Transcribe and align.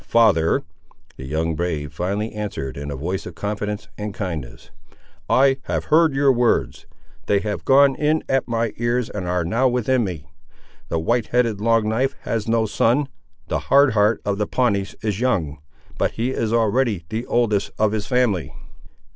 "Father," 0.07 0.63
the 1.15 1.27
young 1.27 1.53
brave 1.53 1.93
finally 1.93 2.33
answered 2.33 2.75
in 2.75 2.89
a 2.89 2.95
voice 2.95 3.27
of 3.27 3.35
confidence 3.35 3.87
and 3.99 4.15
kindness, 4.15 4.71
"I 5.29 5.57
have 5.65 5.83
heard 5.93 6.15
your 6.15 6.31
words. 6.31 6.87
They 7.27 7.37
have 7.41 7.63
gone 7.65 7.93
in 7.93 8.23
at 8.27 8.47
my 8.47 8.73
ears, 8.77 9.11
and 9.11 9.27
are 9.27 9.45
now 9.45 9.67
within 9.67 10.03
me. 10.03 10.31
The 10.89 10.97
white 10.97 11.27
headed 11.27 11.61
Long 11.61 11.87
knife 11.87 12.15
has 12.21 12.47
no 12.47 12.65
son; 12.65 13.09
the 13.47 13.59
Hard 13.69 13.93
Heart 13.93 14.21
of 14.25 14.39
the 14.39 14.47
Pawnees 14.47 14.95
is 15.03 15.19
young, 15.19 15.59
but 15.99 16.13
he 16.13 16.31
is 16.31 16.51
already 16.51 17.05
the 17.09 17.27
oldest 17.27 17.69
of 17.77 17.91
his 17.91 18.07
family. 18.07 18.51